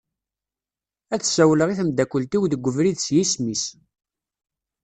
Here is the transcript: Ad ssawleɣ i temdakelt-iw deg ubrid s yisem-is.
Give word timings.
Ad 1.13 1.21
ssawleɣ 1.23 1.69
i 1.69 1.75
temdakelt-iw 1.79 2.43
deg 2.51 2.67
ubrid 2.69 2.97
s 3.01 3.07
yisem-is. 3.15 3.65